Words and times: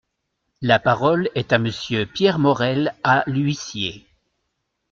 La 0.63 0.79
parole 0.79 1.29
est 1.35 1.53
à 1.53 1.59
Monsieur 1.59 2.07
Pierre 2.07 2.39
Morel-A-L’Huissier. 2.39 4.03